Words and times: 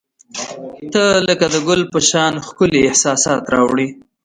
•ته 0.93 1.03
لکه 1.27 1.45
د 1.53 1.55
ګل 1.67 1.81
په 1.91 1.99
شان 2.09 2.33
ښکلي 2.45 2.79
احساسات 2.89 3.43
راوړي. 3.53 3.89